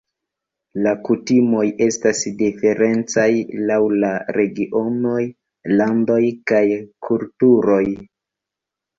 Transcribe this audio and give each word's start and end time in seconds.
La 0.85 0.91
kutimoj 1.07 1.65
estas 1.87 2.21
diferencaj 2.39 3.25
laŭ 3.71 3.77
la 4.03 4.09
regionoj, 4.37 5.19
landoj 5.81 6.17
kaj 6.53 6.63
kulturoj. 7.09 7.83